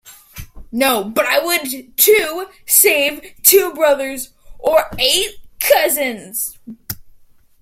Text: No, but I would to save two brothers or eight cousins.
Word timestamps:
No, 0.71 1.03
but 1.03 1.27
I 1.27 1.45
would 1.45 1.95
to 1.95 2.47
save 2.65 3.21
two 3.43 3.71
brothers 3.75 4.33
or 4.57 4.79
eight 4.97 5.35
cousins. 5.59 6.57